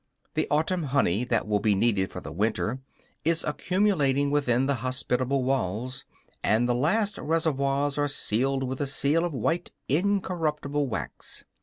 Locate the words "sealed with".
8.07-8.79